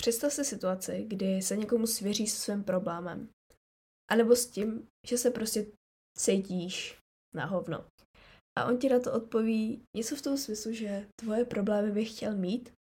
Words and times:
Představ 0.00 0.32
si 0.32 0.44
situaci, 0.44 1.04
kdy 1.08 1.42
se 1.42 1.56
někomu 1.56 1.86
svěří 1.86 2.26
se 2.26 2.36
svým 2.36 2.64
problémem. 2.64 3.28
A 4.10 4.14
nebo 4.14 4.36
s 4.36 4.46
tím, 4.46 4.86
že 5.06 5.18
se 5.18 5.30
prostě 5.30 5.66
cítíš 6.18 6.98
na 7.34 7.44
hovno. 7.44 7.84
A 8.58 8.64
on 8.64 8.78
ti 8.78 8.88
na 8.88 9.00
to 9.00 9.12
odpoví 9.12 9.82
něco 9.96 10.16
v 10.16 10.22
tom 10.22 10.38
smyslu, 10.38 10.72
že 10.72 11.06
tvoje 11.20 11.44
problémy 11.44 11.92
bych 11.92 12.10
chtěl 12.16 12.36
mít, 12.36 12.72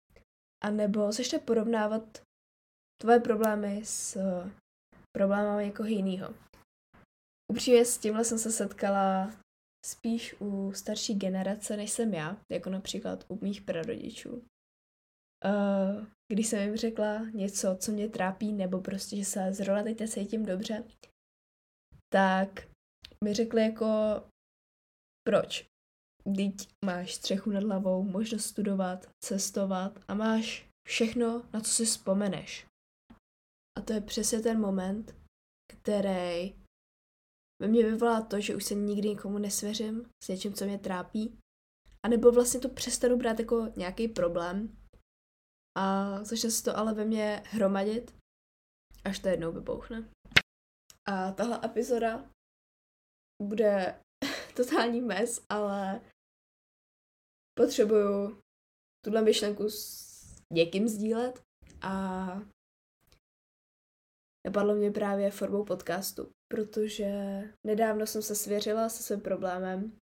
a 0.65 0.71
nebo 0.71 1.12
začne 1.12 1.39
porovnávat 1.39 2.23
tvoje 3.03 3.21
problémy 3.21 3.80
s 3.85 4.19
problémy 5.16 5.64
někoho 5.64 5.88
jiného. 5.88 6.35
Upřímně 7.53 7.85
s 7.85 7.98
tímhle 7.98 8.24
jsem 8.24 8.38
se 8.38 8.53
setkala 8.53 9.32
spíš 9.87 10.35
u 10.40 10.72
starší 10.72 11.14
generace, 11.14 11.76
než 11.76 11.90
jsem 11.90 12.14
já, 12.14 12.37
jako 12.53 12.71
například 12.71 13.24
u 13.28 13.44
mých 13.44 13.62
prarodičů. 13.62 14.42
Uh, 15.45 16.07
když 16.33 16.47
jsem 16.47 16.61
jim 16.61 16.77
řekla 16.77 17.25
něco, 17.25 17.77
co 17.77 17.93
mě 17.93 18.09
trápí, 18.09 18.52
nebo 18.52 18.80
prostě, 18.80 19.16
že 19.16 19.24
se 19.24 19.52
zrovna 19.52 19.83
teď 19.83 20.10
cítím 20.10 20.46
dobře, 20.46 20.84
tak 22.12 22.69
mi 23.24 23.34
řekli 23.34 23.62
jako, 23.62 23.87
proč? 25.27 25.66
Teď 26.37 26.55
máš 26.84 27.15
střechu 27.15 27.51
nad 27.51 27.62
hlavou, 27.62 28.02
možnost 28.02 28.45
studovat, 28.45 29.10
cestovat 29.24 30.01
a 30.09 30.15
máš 30.15 30.69
všechno, 30.88 31.43
na 31.52 31.60
co 31.60 31.70
si 31.70 31.84
vzpomeneš. 31.84 32.66
A 33.79 33.80
to 33.80 33.93
je 33.93 34.01
přesně 34.01 34.41
ten 34.41 34.60
moment, 34.60 35.15
který 35.73 36.55
ve 37.62 37.68
mně 37.68 37.84
vyvolá 37.84 38.23
to, 38.23 38.41
že 38.41 38.57
už 38.57 38.65
se 38.65 38.74
nikdy 38.74 39.09
nikomu 39.09 39.38
nesvěřím 39.38 40.10
s 40.24 40.29
něčím, 40.29 40.55
co 40.55 40.65
mě 40.65 40.79
trápí. 40.79 41.38
A 42.07 42.09
nebo 42.09 42.32
vlastně 42.32 42.60
to 42.60 42.68
přestanu 42.68 43.16
brát 43.16 43.38
jako 43.38 43.73
nějaký 43.77 44.09
problém. 44.09 44.79
A 45.78 46.18
začne 46.24 46.50
se 46.50 46.62
to 46.64 46.77
ale 46.77 46.95
ve 46.95 47.05
mně 47.05 47.42
hromadit, 47.46 48.14
až 49.05 49.18
to 49.18 49.28
jednou 49.28 49.52
vypouchne. 49.52 50.09
A 51.09 51.32
tahle 51.32 51.60
epizoda 51.65 52.30
bude 53.43 54.01
totální 54.56 55.01
mes, 55.01 55.45
ale 55.49 56.01
potřebuju 57.59 58.40
tuhle 59.04 59.23
myšlenku 59.23 59.71
s 59.71 60.09
někým 60.52 60.88
sdílet 60.88 61.43
a 61.82 62.26
napadlo 64.47 64.75
mě 64.75 64.91
právě 64.91 65.31
formou 65.31 65.65
podcastu, 65.65 66.31
protože 66.53 67.11
nedávno 67.67 68.06
jsem 68.06 68.23
se 68.23 68.34
svěřila 68.34 68.89
se 68.89 69.03
svým 69.03 69.21
problémem 69.21 69.99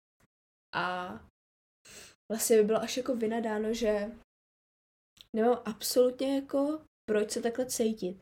a 0.76 1.14
vlastně 2.31 2.58
by 2.58 2.64
bylo 2.64 2.80
až 2.80 2.98
jako 2.98 3.16
vynadáno, 3.16 3.73
že 3.73 4.12
nemám 5.36 5.61
absolutně 5.66 6.36
jako 6.36 6.86
proč 7.09 7.31
se 7.31 7.41
takhle 7.41 7.66
cítit. 7.66 8.17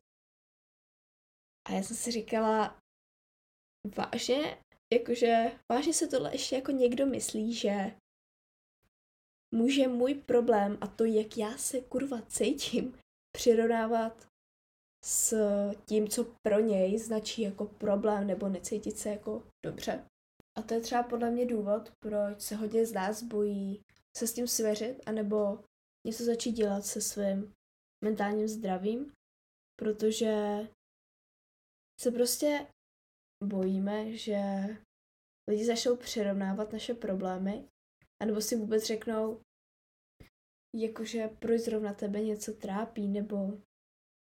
A 1.68 1.72
já 1.72 1.84
jsem 1.84 1.98
si 1.98 2.12
říkala, 2.12 2.80
vážně, 3.98 4.64
jakože, 4.94 5.60
vážně 5.72 5.94
se 5.94 6.08
tohle 6.08 6.34
ještě 6.34 6.56
jako 6.56 6.72
někdo 6.72 7.06
myslí, 7.06 7.54
že 7.54 7.96
může 9.56 9.88
můj 9.88 10.14
problém 10.14 10.78
a 10.82 10.88
to, 10.88 11.06
jak 11.06 11.38
já 11.38 11.58
se 11.58 11.82
kurva 11.82 12.22
cítím, 12.22 13.00
přirovnávat 13.38 14.28
s 15.06 15.36
tím, 15.86 16.08
co 16.08 16.36
pro 16.48 16.60
něj 16.60 17.00
značí 17.00 17.42
jako 17.42 17.66
problém 17.66 18.28
nebo 18.28 18.50
necítit 18.50 18.98
se 18.98 19.10
jako 19.10 19.44
dobře. 19.66 20.06
A 20.58 20.62
to 20.62 20.74
je 20.74 20.82
třeba 20.82 21.04
podle 21.04 21.32
mě 21.32 21.46
důvod, 21.46 21.92
proč 22.00 22.42
se 22.42 22.56
hodně 22.56 22.86
z 22.86 22.94
nás 22.94 23.24
bojí 23.24 23.82
se 24.18 24.28
s 24.28 24.34
tím 24.34 24.48
svěřit, 24.48 25.02
anebo 25.06 25.60
něco 26.08 26.24
začít 26.24 26.52
dělat 26.52 26.86
se 26.86 27.02
svým 27.02 27.54
mentálním 28.04 28.48
zdravím, 28.48 29.14
protože 29.80 30.34
se 32.02 32.12
prostě 32.12 32.68
bojíme, 33.44 34.18
že 34.18 34.42
lidi 35.50 35.66
začnou 35.66 35.96
přirovnávat 35.98 36.74
naše 36.74 36.94
problémy, 36.94 37.68
anebo 38.22 38.42
si 38.42 38.56
vůbec 38.56 38.86
řeknou, 38.86 39.42
jakože 40.76 41.28
proč 41.28 41.62
zrovna 41.62 41.94
tebe 41.94 42.22
něco 42.22 42.54
trápí, 42.54 43.08
nebo 43.08 43.62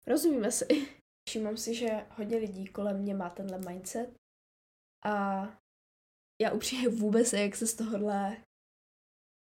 rozumíme 0.06 0.52
si. 0.52 0.64
Všímám 1.28 1.56
si, 1.56 1.74
že 1.74 1.88
hodně 2.10 2.36
lidí 2.36 2.66
kolem 2.66 3.02
mě 3.02 3.14
má 3.14 3.30
tenhle 3.30 3.58
mindset 3.58 4.14
a 5.04 5.44
já 6.42 6.52
upřímně 6.52 6.88
vůbec 6.88 7.32
jak 7.32 7.56
se 7.56 7.66
z 7.66 7.74
tohohle, 7.74 8.44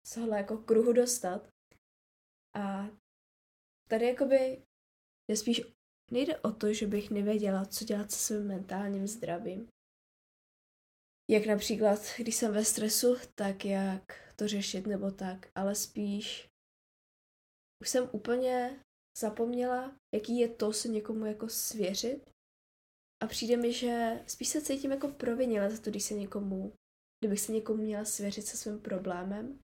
z 0.07 0.13
tohohle 0.13 0.37
jako 0.37 0.57
kruhu 0.57 0.93
dostat. 0.93 1.49
A 2.53 2.89
tady 3.89 4.05
jakoby 4.05 4.63
nespíš 5.31 5.61
nejde 6.11 6.39
o 6.39 6.51
to, 6.51 6.73
že 6.73 6.87
bych 6.87 7.11
nevěděla, 7.11 7.65
co 7.65 7.85
dělat 7.85 8.11
se 8.11 8.17
svým 8.17 8.47
mentálním 8.47 9.07
zdravím. 9.07 9.67
Jak 11.31 11.45
například, 11.45 11.99
když 12.17 12.35
jsem 12.35 12.53
ve 12.53 12.65
stresu, 12.65 13.15
tak 13.35 13.65
jak 13.65 14.33
to 14.35 14.47
řešit 14.47 14.87
nebo 14.87 15.11
tak, 15.11 15.51
ale 15.55 15.75
spíš 15.75 16.49
už 17.81 17.89
jsem 17.89 18.09
úplně 18.11 18.83
zapomněla, 19.17 19.95
jaký 20.15 20.39
je 20.39 20.49
to 20.49 20.73
se 20.73 20.87
někomu 20.87 21.25
jako 21.25 21.49
svěřit 21.49 22.29
a 23.23 23.27
přijde 23.27 23.57
mi, 23.57 23.73
že 23.73 24.23
spíš 24.27 24.47
se 24.47 24.61
cítím 24.61 24.91
jako 24.91 25.07
provinila 25.07 25.69
za 25.69 25.81
to, 25.81 25.89
když 25.89 26.03
se 26.03 26.13
někomu, 26.13 26.73
kdybych 27.19 27.39
se 27.39 27.51
někomu 27.51 27.83
měla 27.83 28.05
svěřit 28.05 28.45
se 28.45 28.57
svým 28.57 28.79
problémem, 28.79 29.59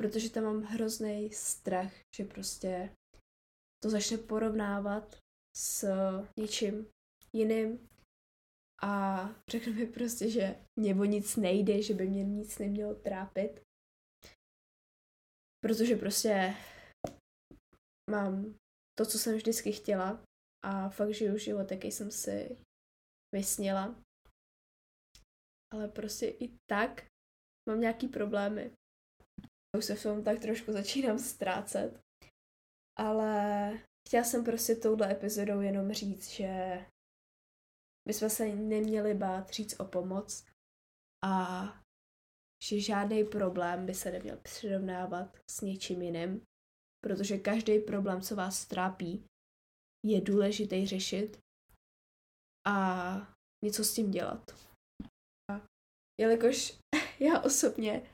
protože 0.00 0.30
tam 0.30 0.44
mám 0.44 0.62
hrozný 0.62 1.30
strach, 1.32 1.92
že 2.16 2.24
prostě 2.24 2.96
to 3.82 3.90
začne 3.90 4.18
porovnávat 4.18 5.16
s 5.56 5.88
něčím 6.38 6.86
jiným 7.32 7.88
a 8.82 9.24
řekne 9.48 9.72
mi 9.72 9.86
prostě, 9.86 10.30
že 10.30 10.64
mě 10.78 10.94
o 10.94 11.04
nic 11.04 11.36
nejde, 11.36 11.82
že 11.82 11.94
by 11.94 12.08
mě 12.08 12.24
nic 12.24 12.58
nemělo 12.58 12.94
trápit. 12.94 13.60
Protože 15.64 15.96
prostě 15.96 16.54
mám 18.10 18.54
to, 18.98 19.06
co 19.06 19.18
jsem 19.18 19.36
vždycky 19.36 19.72
chtěla 19.72 20.24
a 20.64 20.88
fakt 20.88 21.14
žiju 21.14 21.38
život, 21.38 21.70
jaký 21.70 21.92
jsem 21.92 22.10
si 22.10 22.56
vysněla. 23.34 24.02
Ale 25.72 25.88
prostě 25.88 26.26
i 26.26 26.56
tak 26.70 27.06
mám 27.68 27.80
nějaký 27.80 28.08
problémy. 28.08 28.79
Už 29.78 29.84
se 29.84 29.94
v 29.94 30.02
tom 30.02 30.24
tak 30.24 30.38
trošku 30.38 30.72
začínám 30.72 31.18
ztrácet. 31.18 32.00
Ale 32.98 33.72
chtěla 34.08 34.24
jsem 34.24 34.44
prostě 34.44 34.74
touhle 34.74 35.12
epizodou 35.12 35.60
jenom 35.60 35.92
říct, 35.92 36.30
že 36.30 36.84
bychom 38.08 38.30
se 38.30 38.46
neměli 38.46 39.14
bát 39.14 39.50
říct 39.50 39.80
o 39.80 39.84
pomoc 39.84 40.46
a 41.24 41.64
že 42.64 42.80
žádný 42.80 43.24
problém 43.24 43.86
by 43.86 43.94
se 43.94 44.10
neměl 44.10 44.36
přirovnávat 44.36 45.38
s 45.50 45.60
něčím 45.60 46.02
jiným, 46.02 46.42
protože 47.04 47.38
každý 47.38 47.78
problém, 47.78 48.20
co 48.20 48.36
vás 48.36 48.66
trápí, 48.66 49.24
je 50.06 50.20
důležitý 50.20 50.86
řešit 50.86 51.38
a 52.66 53.16
něco 53.64 53.84
s 53.84 53.94
tím 53.94 54.10
dělat. 54.10 54.50
A 55.52 55.66
jelikož 56.20 56.78
já 57.20 57.40
osobně 57.40 58.10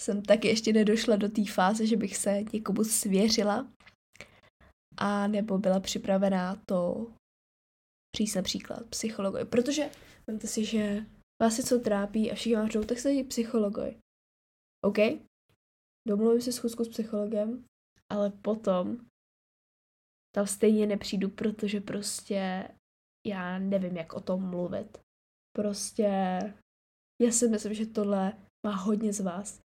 jsem 0.00 0.22
taky 0.22 0.48
ještě 0.48 0.72
nedošla 0.72 1.16
do 1.16 1.28
té 1.28 1.44
fáze, 1.44 1.86
že 1.86 1.96
bych 1.96 2.16
se 2.16 2.42
někomu 2.52 2.84
svěřila 2.84 3.72
a 4.96 5.26
nebo 5.26 5.58
byla 5.58 5.80
připravená 5.80 6.62
to 6.68 7.12
říct 8.16 8.34
například 8.34 8.86
psychologovi. 8.86 9.44
Protože 9.44 9.90
vemte 10.26 10.46
si, 10.46 10.64
že 10.64 11.06
vás 11.42 11.68
co 11.68 11.78
trápí 11.78 12.32
a 12.32 12.34
všichni 12.34 12.56
vám 12.56 12.68
tak 12.68 12.98
se 12.98 13.12
jít 13.12 13.24
psychologovi. 13.24 13.96
OK? 14.84 14.98
Domluvím 16.08 16.40
si 16.40 16.52
schůzku 16.52 16.84
s 16.84 16.88
psychologem, 16.88 17.64
ale 18.12 18.30
potom 18.30 19.06
tam 20.34 20.46
stejně 20.46 20.86
nepřijdu, 20.86 21.28
protože 21.30 21.80
prostě 21.80 22.68
já 23.26 23.58
nevím, 23.58 23.96
jak 23.96 24.12
o 24.12 24.20
tom 24.20 24.50
mluvit. 24.50 24.98
Prostě 25.56 26.10
já 27.22 27.30
si 27.30 27.48
myslím, 27.48 27.74
že 27.74 27.86
tohle 27.86 28.32
má 28.66 28.74
hodně 28.74 29.12
z 29.12 29.20
vás. 29.20 29.65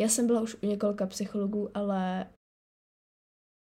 Já 0.00 0.08
jsem 0.08 0.26
byla 0.26 0.40
už 0.40 0.54
u 0.62 0.66
několika 0.66 1.06
psychologů, 1.06 1.76
ale 1.76 2.30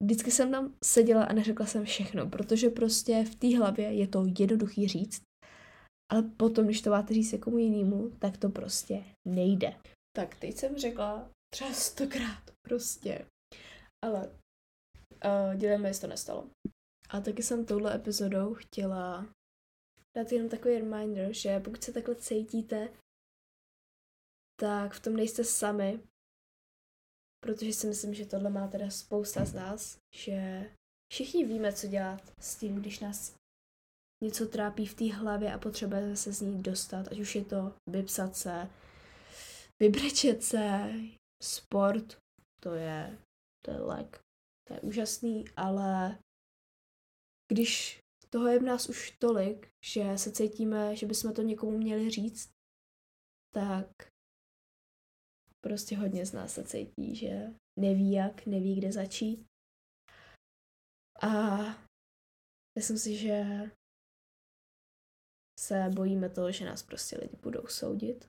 vždycky 0.03 0.31
jsem 0.31 0.51
tam 0.51 0.75
seděla 0.85 1.25
a 1.25 1.33
neřekla 1.33 1.67
jsem 1.67 1.85
všechno, 1.85 2.31
protože 2.31 2.71
prostě 2.71 3.25
v 3.25 3.35
té 3.35 3.59
hlavě 3.59 3.93
je 3.93 4.09
to 4.09 4.25
jednoduchý 4.39 4.89
říct, 4.89 5.23
ale 6.13 6.23
potom, 6.23 6.65
když 6.65 6.83
to 6.83 6.91
máte 6.91 7.15
říct 7.15 7.33
někomu 7.33 7.59
jinému, 7.59 8.11
tak 8.11 8.37
to 8.37 8.49
prostě 8.49 9.05
nejde. 9.29 9.81
Tak 10.17 10.35
teď 10.35 10.57
jsem 10.57 10.77
řekla 10.77 11.31
třeba 11.53 11.73
stokrát 11.73 12.43
prostě 12.69 13.27
ale 14.05 14.29
uh, 14.29 15.55
děláme, 15.57 15.89
jestli 15.89 16.01
to 16.01 16.07
nestalo. 16.07 16.51
A 17.11 17.21
taky 17.21 17.43
jsem 17.43 17.67
touhle 17.67 17.97
epizodou 17.97 18.55
chtěla 18.55 19.27
dát 20.17 20.33
jenom 20.33 20.49
takový 20.49 20.79
reminder, 20.79 21.33
že 21.33 21.61
pokud 21.61 21.85
se 21.85 21.93
takhle 21.93 22.15
cítíte, 22.15 22.89
tak 24.61 24.93
v 24.93 25.01
tom 25.01 25.17
nejste 25.17 25.45
sami, 25.45 26.01
protože 27.41 27.73
si 27.73 27.87
myslím, 27.87 28.15
že 28.15 28.27
tohle 28.27 28.51
má 28.51 28.69
teda 28.69 28.91
spousta 28.91 29.45
z 29.45 29.55
nás, 29.55 29.99
že 30.15 30.71
všichni 31.13 31.45
víme, 31.45 31.73
co 31.73 31.87
dělat 31.87 32.33
s 32.41 32.57
tím, 32.57 32.75
když 32.75 33.01
nás 33.01 33.35
něco 34.25 34.47
trápí 34.47 34.87
v 34.87 34.95
té 34.95 35.13
hlavě 35.13 35.53
a 35.53 35.59
potřebujeme 35.59 36.17
se 36.17 36.33
z 36.33 36.41
ní 36.41 36.63
dostat, 36.63 37.09
ať 37.13 37.19
už 37.19 37.35
je 37.35 37.45
to 37.45 37.75
vypsat 37.91 38.37
se, 38.37 38.71
vybrečet 39.83 40.43
se, 40.43 40.93
sport, 41.43 42.17
to 42.63 42.75
je, 42.75 43.19
to 43.65 43.71
je 43.71 43.81
lek, 43.81 44.21
to 44.69 44.75
je 44.75 44.81
úžasný, 44.81 45.45
ale 45.57 46.19
když 47.53 48.01
toho 48.31 48.49
je 48.49 48.59
v 48.59 48.63
nás 48.63 48.89
už 48.89 49.11
tolik, 49.19 49.69
že 49.85 50.19
se 50.19 50.33
cítíme, 50.33 50.97
že 50.97 51.07
bychom 51.07 51.35
to 51.35 51.43
někomu 51.43 51.79
měli 51.79 52.11
říct, 52.11 52.51
tak 53.55 53.87
prostě 55.65 55.97
hodně 55.97 56.27
z 56.27 56.33
nás 56.33 56.55
se 56.55 56.65
cítí, 56.65 57.17
že 57.17 57.55
neví 57.81 58.13
jak, 58.13 58.47
neví 58.47 58.77
kde 58.77 58.93
začít. 58.93 59.47
A 61.23 61.59
myslím 62.79 62.99
si, 62.99 63.17
že 63.17 63.45
se 65.61 65.91
bojíme 65.95 66.29
toho, 66.29 66.53
že 66.53 66.65
nás 66.65 66.83
prostě 66.83 67.19
lidi 67.19 67.37
budou 67.43 67.67
soudit. 67.67 68.27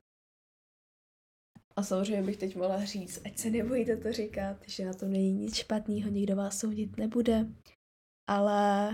A 1.76 1.82
samozřejmě 1.82 2.22
bych 2.26 2.36
teď 2.36 2.56
mohla 2.56 2.84
říct, 2.84 3.26
ať 3.26 3.38
se 3.38 3.50
nebojíte 3.50 3.96
to 3.96 4.12
říkat, 4.12 4.68
že 4.68 4.84
na 4.84 4.94
tom 4.94 5.10
není 5.12 5.32
nic 5.32 5.54
špatného, 5.54 6.10
nikdo 6.10 6.36
vás 6.36 6.58
soudit 6.58 6.96
nebude. 6.96 7.46
Ale 8.30 8.90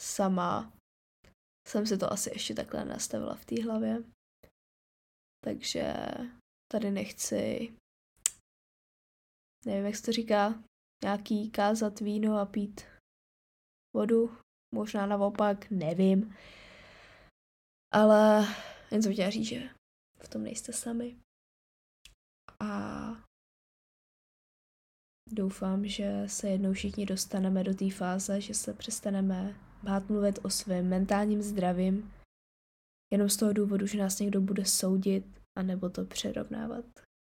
sama 0.00 0.72
jsem 1.68 1.86
si 1.86 1.98
to 1.98 2.12
asi 2.12 2.30
ještě 2.30 2.54
takhle 2.54 2.84
nastavila 2.84 3.34
v 3.34 3.44
té 3.44 3.62
hlavě. 3.62 4.04
Takže 5.44 5.94
tady 6.72 6.90
nechci, 6.90 7.72
nevím, 9.64 9.86
jak 9.86 9.96
se 9.96 10.02
to 10.02 10.12
říká, 10.12 10.62
nějaký 11.04 11.50
kázat 11.50 12.00
víno 12.00 12.38
a 12.38 12.46
pít 12.46 12.80
vodu. 13.96 14.36
Možná 14.74 15.06
naopak, 15.06 15.70
nevím. 15.70 16.36
Ale 17.92 18.46
jen 18.90 19.02
jsem 19.02 19.12
chtěla 19.12 19.30
říct, 19.30 19.46
že 19.46 19.70
v 20.24 20.28
tom 20.28 20.42
nejste 20.42 20.72
sami. 20.72 21.16
A 22.60 22.70
doufám, 25.28 25.86
že 25.86 26.22
se 26.26 26.48
jednou 26.48 26.72
všichni 26.72 27.06
dostaneme 27.06 27.64
do 27.64 27.74
té 27.74 27.90
fáze, 27.90 28.40
že 28.40 28.54
se 28.54 28.74
přestaneme 28.74 29.60
bát 29.82 30.08
mluvit 30.08 30.38
o 30.42 30.50
svém 30.50 30.88
mentálním 30.88 31.42
zdravím, 31.42 32.12
jenom 33.12 33.28
z 33.28 33.36
toho 33.36 33.52
důvodu, 33.52 33.86
že 33.86 33.98
nás 33.98 34.18
někdo 34.18 34.40
bude 34.40 34.64
soudit, 34.64 35.24
anebo 35.56 35.90
to 35.90 36.04
přerovnávat 36.04 36.84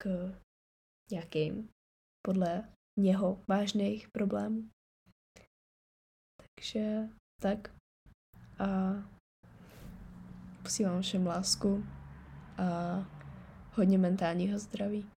k 0.02 0.34
nějakým 1.10 1.68
podle 2.26 2.68
něho 2.98 3.44
vážných 3.48 4.08
problémů. 4.08 4.70
Takže 6.38 7.08
tak. 7.42 7.74
A 8.58 8.94
posílám 10.62 11.02
všem 11.02 11.26
lásku 11.26 11.84
a 12.58 12.98
hodně 13.72 13.98
mentálního 13.98 14.58
zdraví. 14.58 15.10